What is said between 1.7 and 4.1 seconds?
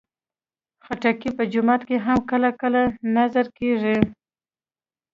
کې هم کله کله نذر کېږي.